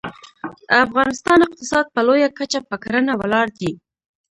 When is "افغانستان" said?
0.85-1.39